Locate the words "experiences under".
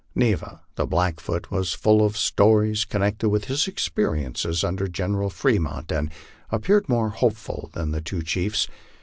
3.67-4.87